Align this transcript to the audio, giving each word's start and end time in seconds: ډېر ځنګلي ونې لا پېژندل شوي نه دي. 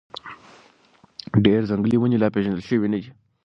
ډېر 1.45 1.61
ځنګلي 1.69 1.97
ونې 1.99 2.17
لا 2.19 2.27
پېژندل 2.33 2.63
شوي 2.69 2.87
نه 2.93 2.97
دي. 3.01 3.09